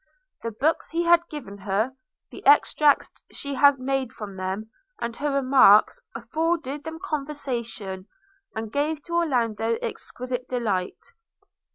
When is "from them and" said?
4.11-5.15